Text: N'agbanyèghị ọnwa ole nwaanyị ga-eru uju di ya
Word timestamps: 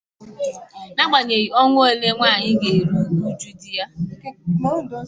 N'agbanyèghị 0.95 1.49
ọnwa 1.61 1.81
ole 1.91 2.09
nwaanyị 2.15 2.51
ga-eru 2.61 2.95
uju 3.29 3.49
di 3.59 3.69
ya 3.77 3.85